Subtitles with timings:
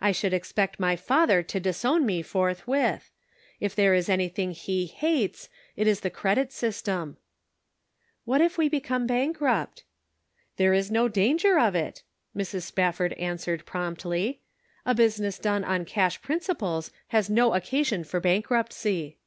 [0.00, 3.12] I should expect my father to disown me forthwith.
[3.60, 7.18] If there is anything he hates it is the credit system.""
[8.24, 9.84] What if we become bankrupt?""
[10.56, 12.02] There is no danger of it,"
[12.36, 12.62] Mrs.
[12.62, 14.40] Spafford answered promptly.
[14.84, 19.18] "A business done on cash principles has no occasion for bankruptcy."